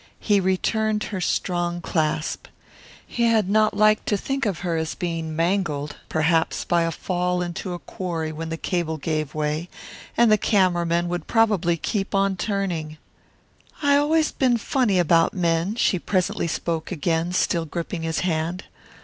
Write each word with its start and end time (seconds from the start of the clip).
He 0.19 0.39
returned 0.39 1.03
her 1.03 1.21
strong 1.21 1.79
clasp. 1.79 2.47
He 3.05 3.25
had 3.25 3.47
not 3.47 3.77
liked 3.77 4.07
to 4.07 4.17
think 4.17 4.47
of 4.47 4.61
her 4.61 4.83
being 4.97 5.35
mangled 5.35 5.95
perhaps 6.09 6.63
by 6.65 6.81
a 6.81 6.91
fall 6.91 7.43
into 7.43 7.73
a 7.75 7.77
quarry 7.77 8.31
when 8.31 8.49
the 8.49 8.57
cable 8.57 8.97
gave 8.97 9.35
way 9.35 9.69
and 10.17 10.31
the 10.31 10.39
camera 10.39 10.87
men 10.87 11.07
would 11.07 11.27
probably 11.27 11.77
keep 11.77 12.15
on 12.15 12.35
turning! 12.35 12.97
"I 13.83 13.95
always 13.97 14.31
been 14.31 14.57
funny 14.57 14.97
about 14.97 15.35
men," 15.35 15.75
she 15.75 15.99
presently 15.99 16.47
spoke 16.47 16.91
again, 16.91 17.31
still 17.31 17.65
gripping 17.65 18.01
his 18.01 18.21
hand. 18.21 18.63